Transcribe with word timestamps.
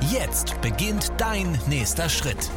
Jetzt 0.00 0.60
beginnt 0.60 1.12
dein 1.18 1.58
nächster 1.68 2.08
Schritt. 2.08 2.50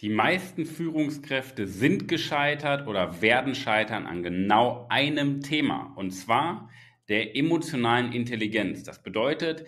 Die 0.00 0.08
meisten 0.08 0.64
Führungskräfte 0.64 1.66
sind 1.66 2.08
gescheitert 2.08 2.86
oder 2.86 3.20
werden 3.20 3.54
scheitern 3.54 4.06
an 4.06 4.22
genau 4.22 4.86
einem 4.88 5.40
Thema, 5.40 5.92
und 5.96 6.12
zwar 6.12 6.70
der 7.08 7.36
emotionalen 7.36 8.12
Intelligenz. 8.12 8.82
Das 8.82 9.02
bedeutet, 9.02 9.64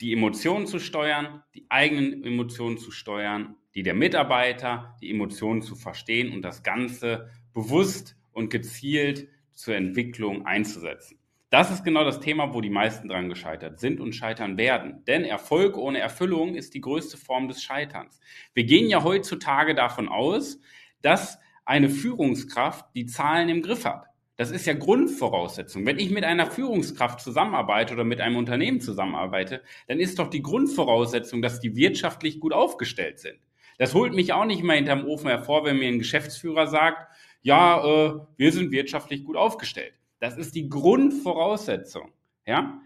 die 0.00 0.12
Emotionen 0.12 0.66
zu 0.66 0.78
steuern, 0.78 1.42
die 1.54 1.66
eigenen 1.68 2.24
Emotionen 2.24 2.78
zu 2.78 2.90
steuern, 2.90 3.56
die 3.74 3.82
der 3.82 3.94
Mitarbeiter, 3.94 4.96
die 5.00 5.10
Emotionen 5.10 5.62
zu 5.62 5.76
verstehen 5.76 6.32
und 6.32 6.42
das 6.42 6.62
Ganze 6.62 7.30
bewusst 7.52 8.16
und 8.32 8.50
gezielt 8.50 9.28
zur 9.52 9.76
Entwicklung 9.76 10.46
einzusetzen. 10.46 11.21
Das 11.52 11.70
ist 11.70 11.84
genau 11.84 12.02
das 12.02 12.20
Thema, 12.20 12.54
wo 12.54 12.62
die 12.62 12.70
meisten 12.70 13.08
dran 13.08 13.28
gescheitert 13.28 13.78
sind 13.78 14.00
und 14.00 14.14
scheitern 14.14 14.56
werden. 14.56 15.04
Denn 15.06 15.22
Erfolg 15.22 15.76
ohne 15.76 15.98
Erfüllung 15.98 16.54
ist 16.54 16.72
die 16.72 16.80
größte 16.80 17.18
Form 17.18 17.46
des 17.46 17.62
Scheiterns. 17.62 18.20
Wir 18.54 18.64
gehen 18.64 18.88
ja 18.88 19.04
heutzutage 19.04 19.74
davon 19.74 20.08
aus, 20.08 20.58
dass 21.02 21.38
eine 21.66 21.90
Führungskraft 21.90 22.86
die 22.94 23.04
Zahlen 23.04 23.50
im 23.50 23.60
Griff 23.60 23.84
hat. 23.84 24.06
Das 24.36 24.50
ist 24.50 24.64
ja 24.64 24.72
Grundvoraussetzung. 24.72 25.84
Wenn 25.84 25.98
ich 25.98 26.08
mit 26.08 26.24
einer 26.24 26.50
Führungskraft 26.50 27.20
zusammenarbeite 27.20 27.92
oder 27.92 28.04
mit 28.04 28.22
einem 28.22 28.36
Unternehmen 28.36 28.80
zusammenarbeite, 28.80 29.60
dann 29.88 30.00
ist 30.00 30.18
doch 30.18 30.30
die 30.30 30.40
Grundvoraussetzung, 30.40 31.42
dass 31.42 31.60
die 31.60 31.76
wirtschaftlich 31.76 32.40
gut 32.40 32.54
aufgestellt 32.54 33.18
sind. 33.18 33.38
Das 33.76 33.92
holt 33.92 34.14
mich 34.14 34.32
auch 34.32 34.46
nicht 34.46 34.62
mehr 34.62 34.76
hinterm 34.76 35.04
Ofen 35.04 35.28
hervor, 35.28 35.66
wenn 35.66 35.78
mir 35.78 35.88
ein 35.88 35.98
Geschäftsführer 35.98 36.66
sagt, 36.66 37.14
ja, 37.42 37.84
äh, 37.84 38.14
wir 38.38 38.52
sind 38.52 38.70
wirtschaftlich 38.70 39.22
gut 39.22 39.36
aufgestellt. 39.36 39.92
Das 40.22 40.36
ist 40.38 40.54
die 40.54 40.68
Grundvoraussetzung. 40.68 42.12
Ja? 42.46 42.80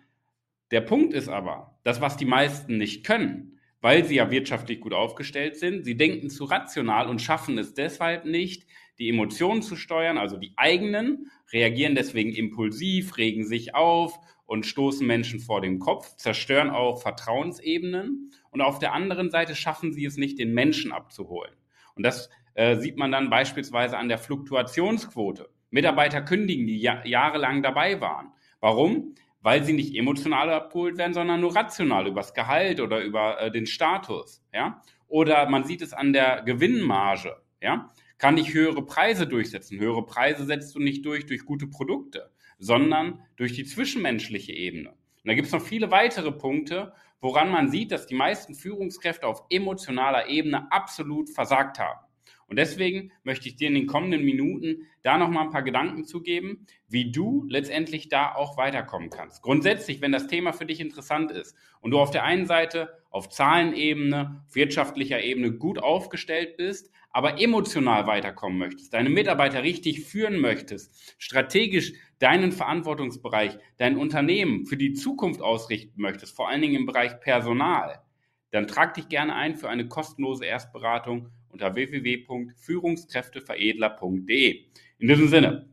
Der 0.71 0.81
Punkt 0.81 1.13
ist 1.13 1.29
aber, 1.29 1.79
das, 1.83 2.01
was 2.01 2.17
die 2.17 2.25
meisten 2.25 2.79
nicht 2.79 3.05
können, 3.05 3.61
weil 3.83 4.07
sie 4.07 4.15
ja 4.15 4.31
wirtschaftlich 4.31 4.81
gut 4.81 4.95
aufgestellt 4.95 5.57
sind, 5.57 5.85
sie 5.85 5.99
denken 5.99 6.31
zu 6.31 6.45
rational 6.45 7.11
und 7.11 7.21
schaffen 7.21 7.59
es 7.59 7.75
deshalb 7.75 8.25
nicht, 8.25 8.67
die 8.99 9.11
Emotionen 9.11 9.61
zu 9.61 9.77
steuern, 9.77 10.17
also 10.17 10.39
die 10.39 10.55
eigenen, 10.57 11.31
reagieren 11.53 11.95
deswegen 11.95 12.33
impulsiv, 12.33 13.19
regen 13.19 13.45
sich 13.45 13.75
auf 13.75 14.19
und 14.47 14.65
stoßen 14.65 15.07
Menschen 15.07 15.39
vor 15.39 15.61
den 15.61 15.79
Kopf, 15.79 16.17
zerstören 16.17 16.71
auch 16.71 17.03
Vertrauensebenen 17.03 18.31
und 18.51 18.63
auf 18.63 18.79
der 18.79 18.95
anderen 18.95 19.31
Seite 19.31 19.55
schaffen 19.55 19.93
sie 19.93 20.07
es 20.07 20.17
nicht, 20.17 20.39
den 20.39 20.55
Menschen 20.55 20.91
abzuholen. 20.91 21.53
Und 21.97 22.03
das 22.03 22.31
äh, 22.55 22.77
sieht 22.77 22.97
man 22.97 23.13
dann 23.13 23.29
beispielsweise 23.29 23.99
an 23.99 24.09
der 24.09 24.17
Fluktuationsquote. 24.17 25.51
Mitarbeiter 25.77 26.23
kündigen, 26.23 26.67
die 26.67 26.79
ja 26.79 27.05
jahrelang 27.05 27.63
dabei 27.63 28.01
waren. 28.01 28.33
Warum? 28.61 29.15
Weil 29.43 29.63
sie 29.63 29.75
nicht 29.75 29.95
emotional 29.95 30.51
abgeholt 30.51 30.97
werden, 30.97 31.13
sondern 31.13 31.41
nur 31.43 31.55
rational 31.55 32.07
übers 32.07 32.33
Gehalt 32.33 32.81
oder 32.81 33.01
über 33.03 33.41
äh, 33.41 33.51
den 33.51 33.67
Status. 33.67 34.43
Ja? 34.55 34.83
Oder 35.07 35.49
man 35.51 35.65
sieht 35.65 35.83
es 35.83 35.93
an 35.93 36.15
der 36.15 36.43
Gewinnmarge. 36.43 37.37
Ja? 37.61 37.93
Kann 38.17 38.39
ich 38.39 38.55
höhere 38.55 38.87
Preise 38.87 39.27
durchsetzen? 39.27 39.79
Höhere 39.79 40.07
Preise 40.07 40.47
setzt 40.47 40.75
du 40.75 40.81
nicht 40.81 41.05
durch 41.05 41.27
durch 41.27 41.45
gute 41.45 41.67
Produkte, 41.67 42.31
sondern 42.59 43.21
durch 43.37 43.53
die 43.53 43.65
zwischenmenschliche 43.65 44.53
Ebene. 44.53 44.91
Und 44.91 45.27
da 45.27 45.35
gibt 45.35 45.47
es 45.47 45.53
noch 45.53 45.63
viele 45.63 45.91
weitere 45.91 46.33
Punkte, 46.33 46.95
woran 47.21 47.51
man 47.51 47.71
sieht, 47.71 47.93
dass 47.93 48.07
die 48.07 48.15
meisten 48.15 48.55
Führungskräfte 48.55 49.27
auf 49.27 49.43
emotionaler 49.51 50.29
Ebene 50.29 50.73
absolut 50.73 51.29
versagt 51.29 51.79
haben. 51.79 52.06
Und 52.49 52.57
deswegen 52.57 53.11
möchte 53.25 53.49
ich 53.49 53.57
dir 53.57 53.69
in 53.69 53.75
den 53.75 53.87
kommenden 53.87 54.25
Minuten 54.25 54.87
da 55.03 55.19
nochmal 55.19 55.45
ein 55.45 55.51
paar 55.51 55.63
Gedanken 55.63 56.05
zu 56.05 56.23
geben, 56.23 56.67
wie 56.89 57.11
du 57.11 57.45
letztendlich 57.49 58.09
da 58.09 58.35
auch 58.35 58.57
weiterkommen 58.57 59.11
kannst. 59.11 59.43
Grundsätzlich, 59.43 60.01
wenn 60.01 60.13
das 60.13 60.29
Thema 60.29 60.53
für 60.53 60.67
dich 60.67 60.81
interessant 60.81 61.33
ist 61.33 61.57
und 61.81 61.91
du 61.91 61.99
auf 61.99 62.13
der 62.13 62.25
einen 62.25 62.47
Seite 62.47 63.03
auf 63.11 63.29
Zahlenebene, 63.29 64.45
wirtschaftlicher 64.53 65.23
Ebene 65.23 65.53
gut 65.53 65.79
aufgestellt 65.79 66.57
bist, 66.57 66.93
aber 67.11 67.41
emotional 67.41 68.07
weiterkommen 68.07 68.59
möchtest, 68.59 68.93
deine 68.93 69.09
Mitarbeiter 69.09 69.63
richtig 69.63 70.05
führen 70.05 70.39
möchtest, 70.39 71.17
strategisch 71.19 71.95
deinen 72.19 72.53
Verantwortungsbereich, 72.53 73.59
dein 73.79 73.97
Unternehmen 73.97 74.67
für 74.67 74.77
die 74.77 74.93
Zukunft 74.93 75.41
ausrichten 75.41 76.01
möchtest, 76.01 76.37
vor 76.37 76.49
allen 76.49 76.61
Dingen 76.61 76.77
im 76.77 76.87
Bereich 76.87 77.19
Personal, 77.21 78.03
dann 78.51 78.67
trag 78.67 78.95
dich 78.95 79.09
gerne 79.09 79.35
ein 79.35 79.57
für 79.57 79.69
eine 79.69 79.89
kostenlose 79.89 80.45
Erstberatung 80.45 81.31
unter 81.57 81.75
www.führungskräfteveredler.de. 81.75 84.65
In 84.99 85.09
diesem 85.09 85.29
Sinne, 85.29 85.71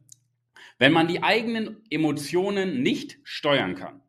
wenn 0.78 0.94
man 0.94 1.10
die 1.10 1.22
eigenen 1.22 1.82
Emotionen 1.90 2.82
nicht 2.82 3.20
steuern 3.24 3.76
kann, 3.76 4.00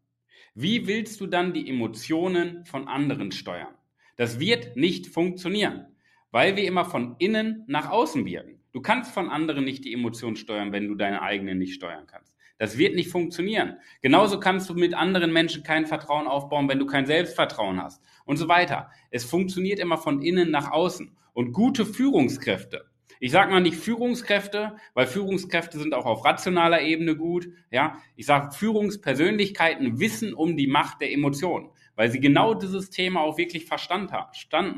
wie 0.54 0.86
willst 0.86 1.20
du 1.20 1.26
dann 1.26 1.52
die 1.52 1.68
Emotionen 1.68 2.64
von 2.64 2.86
anderen 2.86 3.32
steuern? 3.32 3.74
Das 4.16 4.38
wird 4.38 4.76
nicht 4.76 5.08
funktionieren, 5.08 5.86
weil 6.30 6.54
wir 6.54 6.62
immer 6.64 6.84
von 6.84 7.16
innen 7.18 7.64
nach 7.66 7.90
außen 7.90 8.24
wirken. 8.24 8.60
Du 8.72 8.80
kannst 8.80 9.12
von 9.12 9.30
anderen 9.30 9.64
nicht 9.64 9.84
die 9.84 9.92
Emotionen 9.92 10.36
steuern, 10.36 10.70
wenn 10.70 10.86
du 10.86 10.94
deine 10.94 11.22
eigenen 11.22 11.58
nicht 11.58 11.74
steuern 11.74 12.06
kannst. 12.06 12.33
Das 12.59 12.78
wird 12.78 12.94
nicht 12.94 13.10
funktionieren. 13.10 13.78
Genauso 14.00 14.38
kannst 14.38 14.70
du 14.70 14.75
mit 14.75 14.94
anderen 14.94 15.32
Menschen 15.32 15.62
kein 15.65 15.87
Vertrauen 15.87 16.26
aufbauen, 16.26 16.69
wenn 16.69 16.78
du 16.78 16.87
kein 16.87 17.06
Selbstvertrauen 17.06 17.82
hast 17.82 18.03
und 18.25 18.37
so 18.37 18.48
weiter. 18.48 18.91
Es 19.10 19.25
funktioniert 19.25 19.78
immer 19.78 19.98
von 19.98 20.22
innen 20.22 20.50
nach 20.50 20.70
außen. 20.70 21.16
Und 21.32 21.53
gute 21.53 21.84
Führungskräfte, 21.84 22.87
ich 23.19 23.32
sage 23.32 23.50
mal 23.50 23.60
nicht 23.60 23.76
Führungskräfte, 23.76 24.76
weil 24.94 25.06
Führungskräfte 25.06 25.78
sind 25.78 25.94
auch 25.94 26.06
auf 26.06 26.25
rationaler 26.25 26.82
Ebene 26.82 27.16
gut. 27.16 27.48
Ja, 27.70 27.98
ich 28.16 28.26
sage 28.26 28.53
Führungspersönlichkeiten 28.53 29.98
wissen 29.98 30.34
um 30.34 30.56
die 30.56 30.66
Macht 30.66 31.00
der 31.00 31.10
Emotionen, 31.10 31.70
weil 31.97 32.10
sie 32.10 32.20
genau 32.20 32.54
dieses 32.54 32.91
Thema 32.91 33.22
auch 33.22 33.38
wirklich 33.38 33.66
verstanden 33.66 34.12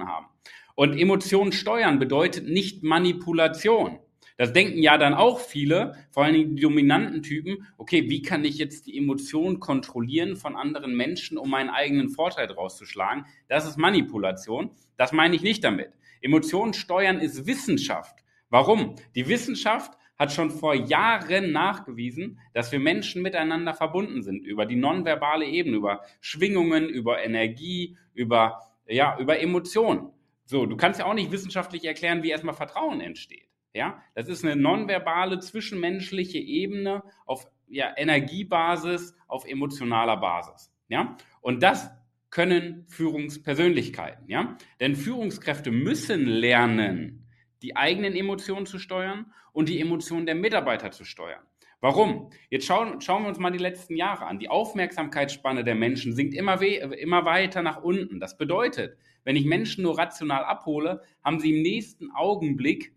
haben. 0.07 0.27
Und 0.75 0.99
Emotionen 0.99 1.53
steuern 1.53 1.99
bedeutet 1.99 2.47
nicht 2.49 2.83
Manipulation. 2.83 3.99
Das 4.37 4.53
denken 4.53 4.83
ja 4.83 4.99
dann 4.99 5.15
auch 5.15 5.41
viele, 5.41 5.95
vor 6.11 6.25
allen 6.25 6.35
Dingen 6.35 6.57
die 6.57 6.63
dominanten 6.63 7.23
Typen, 7.23 7.67
okay, 7.79 8.11
wie 8.11 8.21
kann 8.21 8.45
ich 8.45 8.59
jetzt 8.59 8.87
die 8.87 8.99
Emotionen 8.99 9.61
kontrollieren 9.61 10.37
von 10.37 10.57
anderen 10.57 10.95
Menschen, 10.95 11.39
um 11.39 11.49
meinen 11.49 11.71
eigenen 11.71 12.11
Vorteil 12.11 12.47
draus 12.47 12.77
zu 12.77 12.85
schlagen? 12.85 13.25
Das 13.49 13.67
ist 13.67 13.79
Manipulation. 13.79 14.71
Das 14.99 15.13
meine 15.13 15.37
ich 15.37 15.43
nicht 15.43 15.65
damit. 15.65 15.91
Emotionen 16.21 16.75
steuern 16.75 17.19
ist 17.19 17.47
Wissenschaft. 17.47 18.25
Warum? 18.51 18.97
Die 19.15 19.29
Wissenschaft 19.29 19.97
hat 20.19 20.33
schon 20.33 20.51
vor 20.51 20.75
Jahren 20.75 21.53
nachgewiesen, 21.53 22.39
dass 22.55 22.73
wir 22.73 22.79
Menschen 22.79 23.23
miteinander 23.23 23.75
verbunden 23.75 24.23
sind 24.23 24.45
über 24.45 24.67
die 24.67 24.77
nonverbale 24.77 25.47
Ebene, 25.47 25.77
über 25.77 26.03
Schwingungen, 26.21 26.89
über 26.89 27.23
Energie, 27.23 27.97
über, 28.15 28.61
ja, 28.87 29.19
über 29.19 29.41
Emotionen. 29.41 30.11
So, 30.45 30.67
du 30.67 30.77
kannst 30.77 31.01
ja 31.01 31.07
auch 31.07 31.15
nicht 31.15 31.33
wissenschaftlich 31.33 31.85
erklären, 31.85 32.23
wie 32.23 32.31
erstmal 32.31 32.55
Vertrauen 32.55 33.01
entsteht. 33.01 33.46
Ja, 33.77 34.03
das 34.15 34.29
ist 34.29 34.43
eine 34.43 34.57
nonverbale 34.57 35.39
zwischenmenschliche 35.39 36.39
Ebene 36.39 37.03
auf 37.27 37.47
ja, 37.69 37.93
Energiebasis, 37.95 39.15
auf 39.29 39.47
emotionaler 39.47 40.17
Basis. 40.17 40.73
Ja, 40.89 41.17
und 41.43 41.63
das 41.63 41.91
können 42.31 42.87
Führungspersönlichkeiten. 42.89 44.29
Ja, 44.29 44.57
denn 44.81 44.97
Führungskräfte 44.97 45.71
müssen 45.71 46.25
lernen, 46.25 47.29
die 47.61 47.77
eigenen 47.77 48.15
Emotionen 48.15 48.65
zu 48.65 48.79
steuern 48.79 49.33
und 49.53 49.69
die 49.69 49.79
Emotionen 49.79 50.25
der 50.25 50.37
Mitarbeiter 50.37 50.91
zu 50.91 51.05
steuern. 51.05 51.43
Warum? 51.81 52.31
Jetzt 52.49 52.65
schauen, 52.65 53.03
schauen 53.03 53.25
wir 53.25 53.29
uns 53.29 53.39
mal 53.39 53.53
die 53.53 53.59
letzten 53.59 53.97
Jahre 53.97 54.25
an. 54.25 54.39
Die 54.39 54.49
Aufmerksamkeitsspanne 54.49 55.65
der 55.65 55.75
Menschen 55.75 56.15
sinkt 56.15 56.35
immer, 56.35 56.61
immer 56.63 57.27
weiter 57.27 57.61
nach 57.61 57.83
unten. 57.83 58.21
Das 58.21 58.39
bedeutet, 58.39 58.97
wenn 59.25 59.37
ich 59.37 59.45
Menschen 59.45 59.83
nur 59.83 59.99
rational 59.99 60.45
abhole, 60.45 61.03
haben 61.23 61.41
sie 61.41 61.55
im 61.55 61.63
nächsten 61.63 62.11
Augenblick 62.13 62.96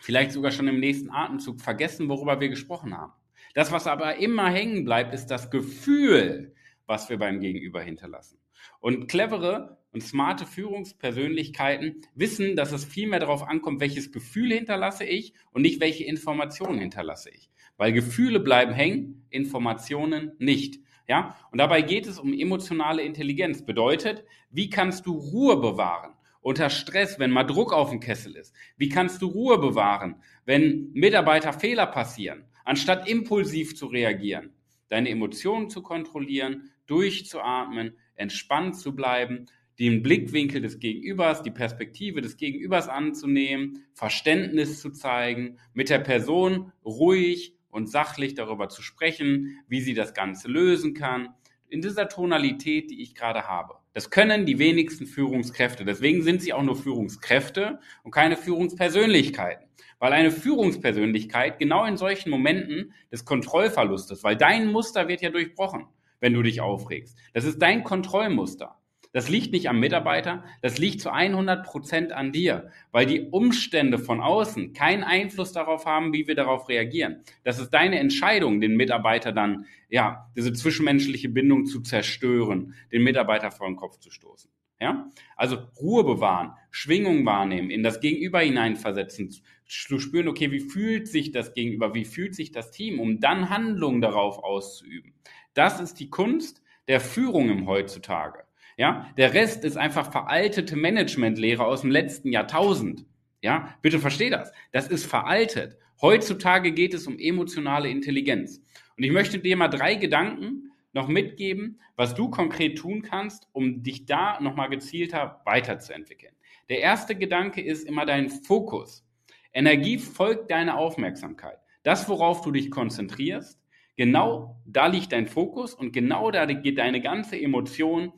vielleicht 0.00 0.32
sogar 0.32 0.50
schon 0.50 0.68
im 0.68 0.80
nächsten 0.80 1.10
Atemzug 1.10 1.60
vergessen, 1.60 2.08
worüber 2.08 2.40
wir 2.40 2.48
gesprochen 2.48 2.96
haben. 2.96 3.12
Das, 3.54 3.72
was 3.72 3.86
aber 3.86 4.16
immer 4.16 4.50
hängen 4.50 4.84
bleibt, 4.84 5.14
ist 5.14 5.26
das 5.26 5.50
Gefühl, 5.50 6.54
was 6.86 7.08
wir 7.08 7.18
beim 7.18 7.40
Gegenüber 7.40 7.80
hinterlassen. 7.82 8.38
Und 8.80 9.08
clevere 9.08 9.78
und 9.92 10.02
smarte 10.02 10.46
Führungspersönlichkeiten 10.46 12.02
wissen, 12.14 12.56
dass 12.56 12.72
es 12.72 12.84
viel 12.84 13.08
mehr 13.08 13.20
darauf 13.20 13.42
ankommt, 13.42 13.80
welches 13.80 14.12
Gefühl 14.12 14.52
hinterlasse 14.52 15.04
ich 15.04 15.34
und 15.52 15.62
nicht 15.62 15.80
welche 15.80 16.04
Informationen 16.04 16.78
hinterlasse 16.78 17.30
ich. 17.30 17.50
Weil 17.76 17.92
Gefühle 17.92 18.40
bleiben 18.40 18.72
hängen, 18.72 19.26
Informationen 19.30 20.32
nicht. 20.38 20.80
Ja, 21.06 21.36
und 21.50 21.58
dabei 21.58 21.80
geht 21.80 22.06
es 22.06 22.18
um 22.18 22.34
emotionale 22.34 23.02
Intelligenz. 23.02 23.64
Bedeutet, 23.64 24.24
wie 24.50 24.68
kannst 24.68 25.06
du 25.06 25.16
Ruhe 25.16 25.56
bewahren? 25.56 26.12
Unter 26.40 26.70
Stress, 26.70 27.18
wenn 27.18 27.30
mal 27.30 27.44
Druck 27.44 27.72
auf 27.72 27.90
dem 27.90 28.00
Kessel 28.00 28.36
ist. 28.36 28.54
Wie 28.76 28.88
kannst 28.88 29.22
du 29.22 29.26
Ruhe 29.26 29.58
bewahren, 29.58 30.22
wenn 30.44 30.92
Mitarbeiter 30.92 31.52
Fehler 31.52 31.86
passieren, 31.86 32.44
anstatt 32.64 33.08
impulsiv 33.08 33.76
zu 33.76 33.86
reagieren? 33.86 34.52
Deine 34.88 35.10
Emotionen 35.10 35.68
zu 35.68 35.82
kontrollieren, 35.82 36.70
durchzuatmen, 36.86 37.96
entspannt 38.14 38.76
zu 38.76 38.94
bleiben, 38.94 39.46
den 39.78 40.02
Blickwinkel 40.02 40.60
des 40.60 40.80
Gegenübers, 40.80 41.42
die 41.42 41.50
Perspektive 41.50 42.20
des 42.20 42.36
Gegenübers 42.36 42.88
anzunehmen, 42.88 43.84
Verständnis 43.92 44.80
zu 44.80 44.90
zeigen, 44.90 45.58
mit 45.72 45.88
der 45.88 46.00
Person 46.00 46.72
ruhig 46.84 47.54
und 47.70 47.88
sachlich 47.88 48.34
darüber 48.34 48.68
zu 48.68 48.82
sprechen, 48.82 49.60
wie 49.68 49.80
sie 49.80 49.94
das 49.94 50.14
Ganze 50.14 50.48
lösen 50.48 50.94
kann, 50.94 51.28
in 51.70 51.82
dieser 51.82 52.08
Tonalität, 52.08 52.90
die 52.90 53.02
ich 53.02 53.14
gerade 53.14 53.46
habe. 53.46 53.74
Das 53.92 54.10
können 54.10 54.46
die 54.46 54.58
wenigsten 54.58 55.06
Führungskräfte. 55.06 55.84
Deswegen 55.84 56.22
sind 56.22 56.42
sie 56.42 56.52
auch 56.52 56.62
nur 56.62 56.76
Führungskräfte 56.76 57.80
und 58.04 58.10
keine 58.10 58.36
Führungspersönlichkeiten. 58.36 59.66
Weil 59.98 60.12
eine 60.12 60.30
Führungspersönlichkeit 60.30 61.58
genau 61.58 61.84
in 61.84 61.96
solchen 61.96 62.30
Momenten 62.30 62.94
des 63.10 63.24
Kontrollverlustes, 63.24 64.22
weil 64.22 64.36
dein 64.36 64.70
Muster 64.70 65.08
wird 65.08 65.22
ja 65.22 65.30
durchbrochen, 65.30 65.86
wenn 66.20 66.34
du 66.34 66.42
dich 66.42 66.60
aufregst. 66.60 67.18
Das 67.34 67.44
ist 67.44 67.60
dein 67.60 67.82
Kontrollmuster. 67.82 68.77
Das 69.12 69.28
liegt 69.28 69.52
nicht 69.52 69.68
am 69.68 69.80
Mitarbeiter, 69.80 70.44
das 70.60 70.78
liegt 70.78 71.00
zu 71.00 71.10
100 71.10 71.64
Prozent 71.64 72.12
an 72.12 72.30
dir, 72.30 72.70
weil 72.92 73.06
die 73.06 73.22
Umstände 73.22 73.98
von 73.98 74.20
außen 74.20 74.74
keinen 74.74 75.02
Einfluss 75.02 75.52
darauf 75.52 75.86
haben, 75.86 76.12
wie 76.12 76.26
wir 76.26 76.34
darauf 76.34 76.68
reagieren. 76.68 77.22
Das 77.42 77.58
ist 77.58 77.70
deine 77.70 77.98
Entscheidung, 77.98 78.60
den 78.60 78.76
Mitarbeiter 78.76 79.32
dann, 79.32 79.64
ja, 79.88 80.30
diese 80.36 80.52
zwischenmenschliche 80.52 81.30
Bindung 81.30 81.64
zu 81.64 81.80
zerstören, 81.80 82.74
den 82.92 83.02
Mitarbeiter 83.02 83.50
vor 83.50 83.66
den 83.66 83.76
Kopf 83.76 83.98
zu 83.98 84.10
stoßen. 84.10 84.50
Ja? 84.80 85.10
Also 85.36 85.58
Ruhe 85.80 86.04
bewahren, 86.04 86.52
Schwingung 86.70 87.24
wahrnehmen, 87.24 87.70
in 87.70 87.82
das 87.82 88.00
Gegenüber 88.00 88.40
hineinversetzen, 88.40 89.34
zu 89.66 89.98
spüren, 89.98 90.28
okay, 90.28 90.50
wie 90.50 90.60
fühlt 90.60 91.08
sich 91.08 91.32
das 91.32 91.54
Gegenüber, 91.54 91.94
wie 91.94 92.04
fühlt 92.04 92.34
sich 92.34 92.52
das 92.52 92.70
Team, 92.70 93.00
um 93.00 93.20
dann 93.20 93.50
Handlungen 93.50 94.00
darauf 94.00 94.38
auszuüben. 94.42 95.14
Das 95.54 95.80
ist 95.80 96.00
die 96.00 96.10
Kunst 96.10 96.62
der 96.86 97.00
Führung 97.00 97.50
im 97.50 97.66
heutzutage. 97.66 98.47
Ja, 98.78 99.12
der 99.16 99.34
Rest 99.34 99.64
ist 99.64 99.76
einfach 99.76 100.12
veraltete 100.12 100.76
Managementlehre 100.76 101.64
aus 101.64 101.80
dem 101.80 101.90
letzten 101.90 102.30
Jahrtausend. 102.30 103.04
Ja, 103.42 103.74
bitte 103.82 103.98
versteh 103.98 104.30
das. 104.30 104.52
Das 104.70 104.86
ist 104.86 105.04
veraltet. 105.04 105.76
Heutzutage 106.00 106.70
geht 106.70 106.94
es 106.94 107.08
um 107.08 107.18
emotionale 107.18 107.88
Intelligenz. 107.88 108.62
Und 108.96 109.02
ich 109.02 109.10
möchte 109.10 109.40
dir 109.40 109.56
mal 109.56 109.66
drei 109.66 109.96
Gedanken 109.96 110.70
noch 110.92 111.08
mitgeben, 111.08 111.80
was 111.96 112.14
du 112.14 112.30
konkret 112.30 112.78
tun 112.78 113.02
kannst, 113.02 113.48
um 113.52 113.82
dich 113.82 114.06
da 114.06 114.40
nochmal 114.40 114.70
gezielter 114.70 115.40
weiterzuentwickeln. 115.44 116.34
Der 116.68 116.78
erste 116.78 117.16
Gedanke 117.16 117.60
ist 117.60 117.84
immer 117.84 118.06
dein 118.06 118.30
Fokus. 118.30 119.04
Energie 119.52 119.98
folgt 119.98 120.52
deiner 120.52 120.78
Aufmerksamkeit. 120.78 121.58
Das, 121.82 122.08
worauf 122.08 122.42
du 122.42 122.52
dich 122.52 122.70
konzentrierst, 122.70 123.60
genau 123.96 124.62
da 124.66 124.86
liegt 124.86 125.10
dein 125.10 125.26
Fokus 125.26 125.74
und 125.74 125.92
genau 125.92 126.30
da 126.30 126.46
geht 126.46 126.78
deine 126.78 127.00
ganze 127.00 127.40
Emotion, 127.40 128.12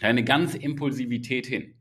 deine 0.00 0.24
ganze 0.24 0.58
Impulsivität 0.58 1.46
hin. 1.46 1.74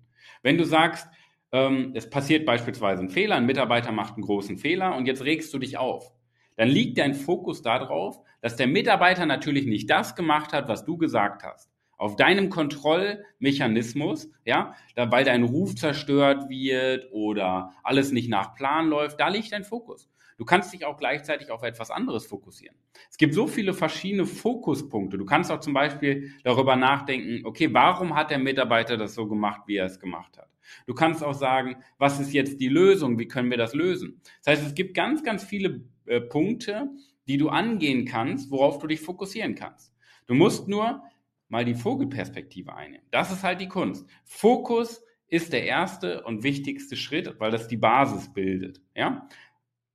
Wenn 0.43 0.57
du 0.57 0.63
sagst, 0.63 1.07
ähm, 1.51 1.91
es 1.95 2.09
passiert 2.09 2.45
beispielsweise 2.45 3.03
ein 3.03 3.09
Fehler, 3.09 3.35
ein 3.35 3.45
Mitarbeiter 3.45 3.91
macht 3.91 4.15
einen 4.15 4.23
großen 4.23 4.57
Fehler 4.57 4.95
und 4.95 5.05
jetzt 5.05 5.23
regst 5.23 5.53
du 5.53 5.59
dich 5.59 5.77
auf, 5.77 6.13
dann 6.55 6.69
liegt 6.69 6.97
dein 6.97 7.13
Fokus 7.13 7.61
darauf, 7.61 8.19
dass 8.41 8.55
der 8.55 8.67
Mitarbeiter 8.67 9.25
natürlich 9.25 9.65
nicht 9.65 9.89
das 9.89 10.15
gemacht 10.15 10.53
hat, 10.53 10.67
was 10.67 10.85
du 10.85 10.97
gesagt 10.97 11.43
hast. 11.43 11.71
Auf 11.97 12.15
deinem 12.15 12.49
Kontrollmechanismus, 12.49 14.29
ja, 14.45 14.75
da, 14.95 15.11
weil 15.11 15.25
dein 15.25 15.43
Ruf 15.43 15.75
zerstört 15.75 16.47
wird 16.47 17.11
oder 17.11 17.73
alles 17.83 18.11
nicht 18.11 18.29
nach 18.29 18.53
Plan 18.53 18.87
läuft, 18.87 19.19
da 19.19 19.27
liegt 19.29 19.51
dein 19.51 19.63
Fokus. 19.63 20.09
Du 20.37 20.45
kannst 20.45 20.71
dich 20.71 20.85
auch 20.85 20.97
gleichzeitig 20.97 21.49
auf 21.49 21.63
etwas 21.63 21.89
anderes 21.89 22.27
fokussieren. 22.27 22.77
Es 23.09 23.17
gibt 23.17 23.33
so 23.33 23.47
viele 23.47 23.73
verschiedene 23.73 24.27
Fokuspunkte. 24.27 25.17
Du 25.17 25.25
kannst 25.25 25.51
auch 25.51 25.59
zum 25.59 25.73
Beispiel 25.73 26.31
darüber 26.43 26.75
nachdenken, 26.75 27.43
okay, 27.43 27.73
warum 27.73 28.15
hat 28.15 28.29
der 28.29 28.37
Mitarbeiter 28.37 28.97
das 28.97 29.15
so 29.15 29.27
gemacht, 29.27 29.61
wie 29.65 29.77
er 29.77 29.87
es 29.87 29.99
gemacht 29.99 30.37
hat? 30.37 30.49
Du 30.85 30.93
kannst 30.93 31.23
auch 31.23 31.33
sagen, 31.33 31.77
was 31.97 32.19
ist 32.19 32.33
jetzt 32.33 32.59
die 32.59 32.69
Lösung? 32.69 33.17
Wie 33.17 33.27
können 33.27 33.49
wir 33.49 33.57
das 33.57 33.73
lösen? 33.73 34.21
Das 34.43 34.53
heißt, 34.53 34.67
es 34.67 34.75
gibt 34.75 34.93
ganz, 34.93 35.23
ganz 35.23 35.43
viele 35.43 35.81
äh, 36.05 36.21
Punkte, 36.21 36.89
die 37.27 37.37
du 37.37 37.49
angehen 37.49 38.05
kannst, 38.05 38.51
worauf 38.51 38.77
du 38.77 38.87
dich 38.87 39.01
fokussieren 39.01 39.55
kannst. 39.55 39.93
Du 40.27 40.35
musst 40.35 40.67
nur 40.67 41.01
mal 41.49 41.65
die 41.65 41.75
Vogelperspektive 41.75 42.75
einnehmen. 42.75 43.05
Das 43.11 43.31
ist 43.31 43.43
halt 43.43 43.61
die 43.61 43.67
Kunst. 43.67 44.05
Fokus 44.25 45.03
ist 45.27 45.53
der 45.53 45.65
erste 45.65 46.23
und 46.23 46.43
wichtigste 46.43 46.95
Schritt, 46.95 47.39
weil 47.39 47.51
das 47.51 47.67
die 47.67 47.77
Basis 47.77 48.33
bildet. 48.33 48.81
Ja? 48.95 49.27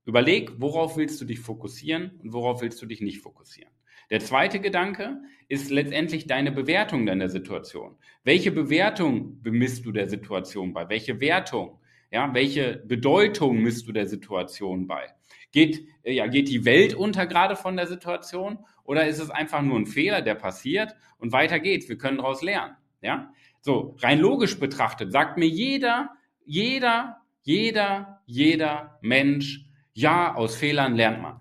Überleg, 0.04 0.60
worauf 0.60 0.96
willst 0.96 1.20
du 1.20 1.24
dich 1.24 1.40
fokussieren 1.40 2.18
und 2.22 2.32
worauf 2.32 2.60
willst 2.60 2.82
du 2.82 2.86
dich 2.86 3.00
nicht 3.00 3.20
fokussieren. 3.20 3.72
Der 4.10 4.20
zweite 4.20 4.60
Gedanke 4.60 5.22
ist 5.48 5.70
letztendlich 5.70 6.26
deine 6.26 6.52
Bewertung 6.52 7.06
deiner 7.06 7.28
Situation. 7.28 7.96
Welche 8.24 8.52
Bewertung 8.52 9.40
bemisst 9.40 9.86
du 9.86 9.92
der 9.92 10.08
Situation 10.08 10.74
bei? 10.74 10.88
Welche 10.88 11.20
Wertung? 11.20 11.78
Ja, 12.12 12.34
welche 12.34 12.82
Bedeutung 12.84 13.62
misst 13.62 13.88
du 13.88 13.92
der 13.92 14.06
Situation 14.06 14.86
bei? 14.86 15.14
Geht, 15.50 15.88
äh, 16.02 16.12
ja, 16.12 16.26
geht 16.26 16.50
die 16.50 16.66
Welt 16.66 16.94
unter 16.94 17.26
gerade 17.26 17.56
von 17.56 17.74
der 17.74 17.86
Situation 17.86 18.58
oder 18.84 19.06
ist 19.06 19.18
es 19.18 19.30
einfach 19.30 19.62
nur 19.62 19.78
ein 19.78 19.86
Fehler, 19.86 20.20
der 20.20 20.34
passiert 20.34 20.94
und 21.16 21.32
weiter 21.32 21.58
geht's? 21.58 21.88
Wir 21.88 21.96
können 21.96 22.18
daraus 22.18 22.42
lernen. 22.42 22.76
Ja, 23.00 23.32
so 23.62 23.96
rein 24.00 24.20
logisch 24.20 24.60
betrachtet 24.60 25.10
sagt 25.10 25.38
mir 25.38 25.48
jeder, 25.48 26.10
jeder, 26.44 27.22
jeder, 27.42 28.20
jeder 28.26 28.98
Mensch, 29.00 29.64
ja, 29.94 30.34
aus 30.34 30.54
Fehlern 30.54 30.94
lernt 30.94 31.22
man. 31.22 31.40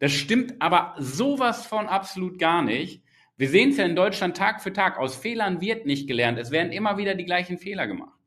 Das 0.00 0.12
stimmt 0.12 0.60
aber 0.60 0.96
sowas 0.98 1.66
von 1.66 1.86
absolut 1.86 2.38
gar 2.40 2.62
nicht. 2.62 3.04
Wir 3.36 3.48
sehen 3.48 3.70
es 3.70 3.76
ja 3.76 3.84
in 3.84 3.96
Deutschland 3.96 4.36
Tag 4.36 4.60
für 4.60 4.72
Tag. 4.72 4.98
Aus 4.98 5.14
Fehlern 5.14 5.60
wird 5.60 5.86
nicht 5.86 6.08
gelernt. 6.08 6.38
Es 6.38 6.50
werden 6.50 6.72
immer 6.72 6.98
wieder 6.98 7.14
die 7.14 7.24
gleichen 7.24 7.58
Fehler 7.58 7.86
gemacht. 7.86 8.19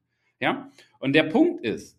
Ja? 0.43 0.69
Und 0.99 1.13
der 1.13 1.23
Punkt 1.23 1.63
ist, 1.63 1.97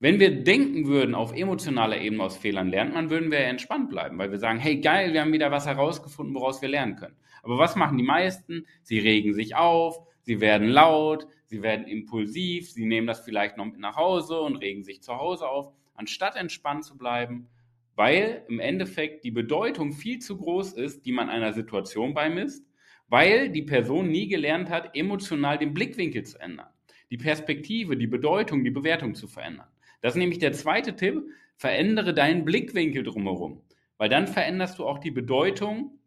wenn 0.00 0.18
wir 0.18 0.42
denken 0.42 0.86
würden, 0.86 1.14
auf 1.14 1.32
emotionaler 1.32 2.00
Ebene 2.00 2.24
aus 2.24 2.36
Fehlern 2.36 2.68
lernt 2.70 2.94
man, 2.94 3.10
würden 3.10 3.30
wir 3.30 3.38
entspannt 3.40 3.90
bleiben, 3.90 4.18
weil 4.18 4.32
wir 4.32 4.38
sagen, 4.38 4.58
hey 4.58 4.80
geil, 4.80 5.12
wir 5.12 5.20
haben 5.20 5.32
wieder 5.32 5.50
was 5.50 5.66
herausgefunden, 5.66 6.34
woraus 6.34 6.60
wir 6.62 6.68
lernen 6.68 6.96
können. 6.96 7.16
Aber 7.42 7.58
was 7.58 7.76
machen 7.76 7.98
die 7.98 8.04
meisten? 8.04 8.66
Sie 8.82 8.98
regen 8.98 9.34
sich 9.34 9.54
auf, 9.54 9.98
sie 10.22 10.40
werden 10.40 10.68
laut, 10.68 11.26
sie 11.44 11.62
werden 11.62 11.86
impulsiv, 11.86 12.70
sie 12.70 12.86
nehmen 12.86 13.06
das 13.06 13.20
vielleicht 13.20 13.58
noch 13.58 13.66
mit 13.66 13.78
nach 13.78 13.96
Hause 13.96 14.40
und 14.40 14.56
regen 14.56 14.82
sich 14.82 15.02
zu 15.02 15.16
Hause 15.16 15.46
auf 15.46 15.72
anstatt 15.94 16.36
entspannt 16.36 16.84
zu 16.84 16.96
bleiben, 16.96 17.48
weil 17.94 18.44
im 18.48 18.58
Endeffekt 18.58 19.24
die 19.24 19.30
Bedeutung 19.30 19.92
viel 19.92 20.18
zu 20.18 20.36
groß 20.38 20.72
ist, 20.72 21.04
die 21.04 21.12
man 21.12 21.28
einer 21.28 21.52
Situation 21.52 22.14
beimisst, 22.14 22.66
weil 23.08 23.50
die 23.50 23.62
Person 23.62 24.08
nie 24.08 24.26
gelernt 24.26 24.70
hat, 24.70 24.96
emotional 24.96 25.58
den 25.58 25.74
Blickwinkel 25.74 26.24
zu 26.24 26.40
ändern, 26.40 26.71
die 27.12 27.18
Perspektive, 27.18 27.96
die 27.98 28.06
Bedeutung, 28.06 28.64
die 28.64 28.70
Bewertung 28.70 29.14
zu 29.14 29.28
verändern. 29.28 29.68
Das 30.00 30.14
ist 30.14 30.18
nämlich 30.18 30.38
der 30.38 30.54
zweite 30.54 30.96
Tipp, 30.96 31.22
verändere 31.56 32.14
deinen 32.14 32.46
Blickwinkel 32.46 33.02
drumherum, 33.02 33.60
weil 33.98 34.08
dann 34.08 34.26
veränderst 34.26 34.78
du 34.78 34.86
auch 34.86 34.98
die 34.98 35.10
Bedeutung, 35.10 35.98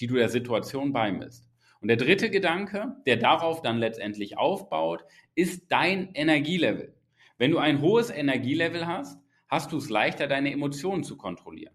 die 0.00 0.08
du 0.08 0.16
der 0.16 0.28
Situation 0.28 0.92
beimisst. 0.92 1.48
Und 1.80 1.86
der 1.86 1.96
dritte 1.96 2.28
Gedanke, 2.28 2.96
der 3.06 3.18
darauf 3.18 3.62
dann 3.62 3.78
letztendlich 3.78 4.36
aufbaut, 4.36 5.04
ist 5.36 5.70
dein 5.70 6.12
Energielevel. 6.12 6.92
Wenn 7.38 7.52
du 7.52 7.58
ein 7.58 7.80
hohes 7.80 8.10
Energielevel 8.10 8.88
hast, 8.88 9.22
hast 9.48 9.70
du 9.70 9.76
es 9.76 9.90
leichter, 9.90 10.26
deine 10.26 10.50
Emotionen 10.50 11.04
zu 11.04 11.16
kontrollieren. 11.16 11.74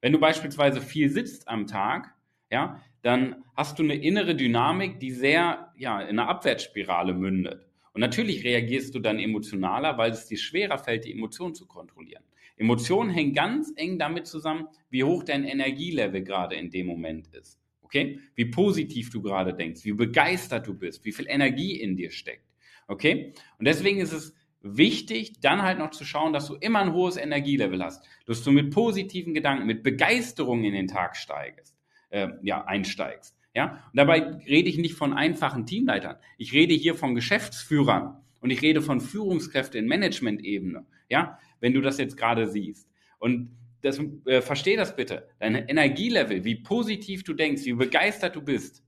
Wenn 0.00 0.12
du 0.12 0.20
beispielsweise 0.20 0.80
viel 0.80 1.08
sitzt 1.10 1.48
am 1.48 1.66
Tag, 1.66 2.14
ja, 2.48 2.80
dann 3.02 3.42
hast 3.56 3.80
du 3.80 3.82
eine 3.82 3.96
innere 3.96 4.36
Dynamik, 4.36 5.00
die 5.00 5.10
sehr 5.10 5.72
ja, 5.76 6.00
in 6.00 6.20
einer 6.20 6.28
Abwärtsspirale 6.28 7.12
mündet. 7.12 7.66
Und 7.94 8.00
natürlich 8.00 8.44
reagierst 8.44 8.94
du 8.94 8.98
dann 8.98 9.18
emotionaler, 9.18 9.96
weil 9.96 10.10
es 10.10 10.26
dir 10.26 10.36
schwerer 10.36 10.78
fällt, 10.78 11.04
die 11.04 11.12
Emotionen 11.12 11.54
zu 11.54 11.66
kontrollieren. 11.66 12.24
Emotionen 12.56 13.10
hängen 13.10 13.34
ganz 13.34 13.72
eng 13.76 13.98
damit 13.98 14.26
zusammen, 14.26 14.66
wie 14.90 15.04
hoch 15.04 15.22
dein 15.22 15.44
Energielevel 15.44 16.22
gerade 16.22 16.56
in 16.56 16.70
dem 16.70 16.86
Moment 16.86 17.28
ist. 17.28 17.60
Okay? 17.82 18.20
Wie 18.34 18.46
positiv 18.46 19.10
du 19.10 19.22
gerade 19.22 19.54
denkst, 19.54 19.84
wie 19.84 19.92
begeistert 19.92 20.66
du 20.66 20.74
bist, 20.74 21.04
wie 21.04 21.12
viel 21.12 21.26
Energie 21.28 21.80
in 21.80 21.96
dir 21.96 22.10
steckt. 22.10 22.46
Okay? 22.88 23.32
Und 23.58 23.66
deswegen 23.66 24.00
ist 24.00 24.12
es 24.12 24.34
wichtig, 24.60 25.40
dann 25.40 25.62
halt 25.62 25.78
noch 25.78 25.90
zu 25.90 26.04
schauen, 26.04 26.32
dass 26.32 26.48
du 26.48 26.54
immer 26.54 26.80
ein 26.80 26.92
hohes 26.92 27.16
Energielevel 27.16 27.82
hast, 27.82 28.04
dass 28.26 28.42
du 28.42 28.50
mit 28.50 28.72
positiven 28.72 29.34
Gedanken, 29.34 29.66
mit 29.66 29.84
Begeisterung 29.84 30.64
in 30.64 30.72
den 30.72 30.88
Tag 30.88 31.16
steigst, 31.16 31.76
äh, 32.10 32.28
ja, 32.42 32.64
einsteigst. 32.64 33.36
Ja? 33.54 33.84
Und 33.92 33.96
dabei 33.96 34.20
rede 34.46 34.68
ich 34.68 34.78
nicht 34.78 34.94
von 34.94 35.12
einfachen 35.12 35.66
Teamleitern. 35.66 36.16
Ich 36.38 36.52
rede 36.52 36.74
hier 36.74 36.94
von 36.94 37.14
Geschäftsführern 37.14 38.16
und 38.40 38.50
ich 38.50 38.60
rede 38.62 38.82
von 38.82 39.00
Führungskräften 39.00 39.80
in 39.80 39.88
Management-Ebene. 39.88 40.84
Ja? 41.08 41.38
Wenn 41.60 41.72
du 41.72 41.80
das 41.80 41.98
jetzt 41.98 42.16
gerade 42.16 42.48
siehst. 42.48 42.88
Und 43.18 43.56
das, 43.80 44.00
äh, 44.26 44.40
versteh 44.40 44.76
das 44.76 44.96
bitte. 44.96 45.28
Dein 45.38 45.54
Energielevel, 45.54 46.44
wie 46.44 46.56
positiv 46.56 47.22
du 47.22 47.34
denkst, 47.34 47.64
wie 47.64 47.74
begeistert 47.74 48.34
du 48.34 48.42
bist, 48.42 48.82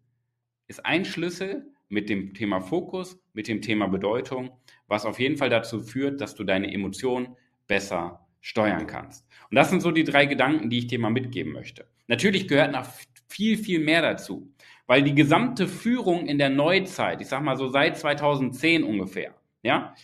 ist 0.69 0.85
ein 0.85 1.05
Schlüssel 1.05 1.67
mit 1.89 2.09
dem 2.09 2.35
Thema 2.35 2.61
Fokus, 2.61 3.21
mit 3.33 3.47
dem 3.47 3.63
Thema 3.63 3.87
Bedeutung, 3.87 4.51
was 4.89 5.05
auf 5.05 5.21
jeden 5.21 5.37
Fall 5.37 5.51
dazu 5.51 5.81
führt, 5.81 6.21
dass 6.21 6.35
du 6.35 6.45
deine 6.45 6.73
Emotionen 6.73 7.37
besser 7.67 8.27
steuern 8.41 8.87
kannst. 8.87 9.27
Und 9.51 9.57
das 9.57 9.71
sind 9.71 9.81
so 9.81 9.91
die 9.91 10.05
drei 10.05 10.27
Gedanken, 10.27 10.71
die 10.71 10.79
ich 10.79 10.87
dir 10.87 10.99
mal 10.99 11.11
mitgeben 11.11 11.53
möchte. 11.53 11.87
Natürlich 12.07 12.49
gehört 12.49 12.73
noch 12.73 12.87
viel, 13.29 13.59
viel 13.59 13.81
mehr 13.81 14.03
dazu, 14.03 14.53
weil 14.87 15.03
die 15.03 15.15
gesamte 15.15 15.67
Führung 15.69 16.27
in 16.27 16.39
der 16.39 16.51
Neuzeit, 16.51 17.21
ich 17.21 17.29
sag 17.29 17.43
mal 17.43 17.57
so 17.57 17.69
seit 17.69 17.99
2010 17.99 18.85
ungefähr, 18.85 19.35
ja, 19.63 19.95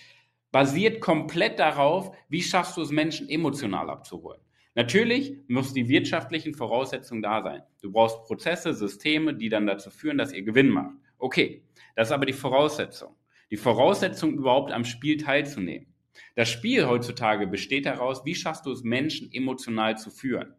basiert 0.51 1.01
komplett 1.01 1.59
darauf, 1.59 2.15
wie 2.29 2.43
schaffst 2.43 2.77
du 2.77 2.83
es, 2.83 2.91
Menschen 2.91 3.29
emotional 3.29 3.89
abzuholen. 3.91 4.41
Natürlich 4.75 5.37
müssen 5.49 5.75
die 5.75 5.89
wirtschaftlichen 5.89 6.55
Voraussetzungen 6.55 7.23
da 7.23 7.43
sein. 7.43 7.63
Du 7.83 7.93
brauchst 7.93 8.25
Prozesse, 8.25 8.73
Systeme, 8.73 9.35
die 9.35 9.49
dann 9.49 9.67
dazu 9.67 9.91
führen, 9.91 10.19
dass 10.19 10.33
ihr 10.33 10.43
Gewinn 10.43 10.71
macht. 10.71 10.95
Okay, 11.19 11.63
das 11.95 12.09
ist 12.09 12.13
aber 12.13 12.27
die 12.27 12.33
Voraussetzung. 12.33 13.15
Die 13.51 13.57
Voraussetzung, 13.59 14.33
überhaupt 14.33 14.73
am 14.73 14.85
Spiel 14.85 15.19
teilzunehmen. 15.19 15.93
Das 16.37 16.49
Spiel 16.49 16.87
heutzutage 16.87 17.47
besteht 17.47 17.85
daraus, 17.85 18.25
wie 18.25 18.35
schaffst 18.35 18.65
du 18.65 18.73
es, 18.73 18.83
Menschen 18.83 19.31
emotional 19.33 19.99
zu 19.99 20.11
führen. 20.11 20.55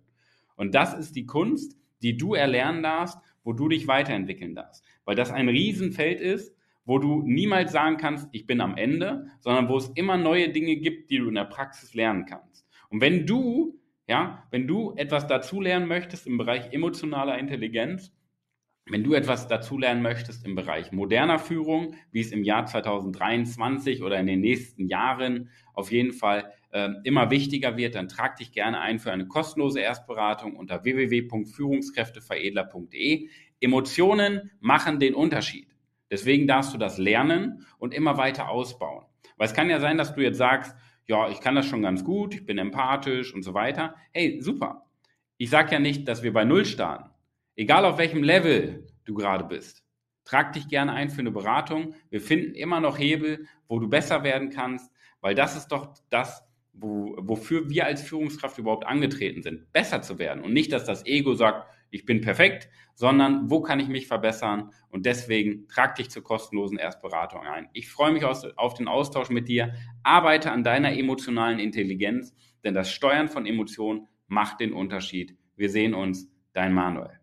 Und 0.55 0.75
das 0.75 0.93
ist 0.93 1.15
die 1.15 1.25
Kunst, 1.25 1.75
die 2.03 2.15
du 2.15 2.35
erlernen 2.35 2.83
darfst, 2.83 3.17
wo 3.43 3.53
du 3.53 3.69
dich 3.69 3.87
weiterentwickeln 3.87 4.55
darfst. 4.55 4.83
Weil 5.05 5.15
das 5.15 5.31
ein 5.31 5.49
Riesenfeld 5.49 6.19
ist, 6.19 6.55
wo 6.85 6.99
du 6.99 7.21
niemals 7.23 7.71
sagen 7.71 7.97
kannst, 7.97 8.27
ich 8.31 8.45
bin 8.45 8.61
am 8.61 8.75
Ende, 8.75 9.27
sondern 9.39 9.69
wo 9.69 9.77
es 9.77 9.89
immer 9.95 10.17
neue 10.17 10.49
Dinge 10.49 10.75
gibt, 10.77 11.09
die 11.09 11.17
du 11.17 11.27
in 11.27 11.35
der 11.35 11.45
Praxis 11.45 11.93
lernen 11.93 12.25
kannst. 12.25 12.67
Und 12.89 13.01
wenn 13.01 13.25
du, 13.25 13.79
ja, 14.07 14.43
wenn 14.51 14.67
du 14.67 14.93
etwas 14.95 15.27
dazulernen 15.27 15.87
möchtest 15.87 16.27
im 16.27 16.37
Bereich 16.37 16.73
emotionaler 16.73 17.37
Intelligenz, 17.39 18.13
wenn 18.85 19.03
du 19.03 19.13
etwas 19.13 19.47
dazulernen 19.47 20.01
möchtest 20.01 20.45
im 20.45 20.55
Bereich 20.55 20.91
moderner 20.91 21.39
Führung, 21.39 21.95
wie 22.11 22.19
es 22.19 22.33
im 22.33 22.43
Jahr 22.43 22.65
2023 22.65 24.03
oder 24.03 24.19
in 24.19 24.27
den 24.27 24.41
nächsten 24.41 24.87
Jahren 24.87 25.49
auf 25.73 25.91
jeden 25.91 26.11
Fall 26.11 26.51
immer 27.03 27.29
wichtiger 27.29 27.77
wird, 27.77 27.93
dann 27.95 28.07
trag 28.07 28.37
dich 28.37 28.51
gerne 28.51 28.81
ein 28.81 28.97
für 28.97 29.11
eine 29.11 29.27
kostenlose 29.27 29.79
Erstberatung 29.79 30.55
unter 30.55 30.83
www.führungskräfteveredler.de. 30.83 33.29
Emotionen 33.59 34.51
machen 34.59 34.99
den 34.99 35.13
Unterschied. 35.13 35.67
Deswegen 36.09 36.47
darfst 36.47 36.73
du 36.73 36.77
das 36.77 36.97
lernen 36.97 37.65
und 37.77 37.93
immer 37.93 38.17
weiter 38.17 38.49
ausbauen. 38.49 39.05
Weil 39.37 39.47
es 39.47 39.53
kann 39.53 39.69
ja 39.69 39.79
sein, 39.79 39.97
dass 39.97 40.15
du 40.15 40.21
jetzt 40.21 40.37
sagst, 40.37 40.75
ja, 41.05 41.29
ich 41.29 41.41
kann 41.41 41.55
das 41.55 41.65
schon 41.65 41.81
ganz 41.81 42.03
gut, 42.03 42.33
ich 42.33 42.45
bin 42.45 42.57
empathisch 42.57 43.33
und 43.33 43.43
so 43.43 43.53
weiter. 43.53 43.95
Hey, 44.11 44.39
super. 44.41 44.85
Ich 45.37 45.49
sage 45.49 45.73
ja 45.73 45.79
nicht, 45.79 46.07
dass 46.07 46.23
wir 46.23 46.33
bei 46.33 46.45
Null 46.45 46.65
starten. 46.65 47.09
Egal 47.55 47.85
auf 47.85 47.97
welchem 47.97 48.23
Level 48.23 48.87
du 49.05 49.13
gerade 49.13 49.43
bist. 49.43 49.83
Trag 50.25 50.53
dich 50.53 50.69
gerne 50.69 50.93
ein 50.93 51.09
für 51.09 51.19
eine 51.19 51.31
Beratung. 51.31 51.95
Wir 52.09 52.21
finden 52.21 52.55
immer 52.55 52.79
noch 52.79 52.97
Hebel, 52.97 53.47
wo 53.67 53.79
du 53.79 53.89
besser 53.89 54.23
werden 54.23 54.49
kannst, 54.49 54.91
weil 55.19 55.35
das 55.35 55.57
ist 55.57 55.67
doch 55.67 55.93
das, 56.09 56.43
wo, 56.73 57.15
wofür 57.19 57.69
wir 57.69 57.85
als 57.85 58.01
Führungskraft 58.01 58.57
überhaupt 58.57 58.85
angetreten 58.85 59.41
sind, 59.41 59.71
besser 59.71 60.01
zu 60.01 60.19
werden. 60.19 60.43
Und 60.43 60.53
nicht, 60.53 60.71
dass 60.71 60.85
das 60.85 61.05
Ego 61.05 61.35
sagt, 61.35 61.67
ich 61.91 62.05
bin 62.05 62.21
perfekt, 62.21 62.69
sondern 62.95 63.49
wo 63.49 63.61
kann 63.61 63.79
ich 63.79 63.87
mich 63.87 64.07
verbessern? 64.07 64.71
Und 64.89 65.05
deswegen 65.05 65.67
trag 65.67 65.95
dich 65.95 66.09
zur 66.09 66.23
kostenlosen 66.23 66.77
Erstberatung 66.77 67.41
ein. 67.41 67.69
Ich 67.73 67.89
freue 67.89 68.11
mich 68.11 68.25
auf 68.25 68.73
den 68.73 68.87
Austausch 68.87 69.29
mit 69.29 69.47
dir. 69.47 69.73
Arbeite 70.01 70.51
an 70.51 70.63
deiner 70.63 70.97
emotionalen 70.97 71.59
Intelligenz, 71.59 72.35
denn 72.63 72.73
das 72.73 72.91
Steuern 72.91 73.27
von 73.27 73.45
Emotionen 73.45 74.07
macht 74.27 74.59
den 74.59 74.73
Unterschied. 74.73 75.37
Wir 75.55 75.69
sehen 75.69 75.93
uns, 75.93 76.31
dein 76.53 76.73
Manuel. 76.73 77.22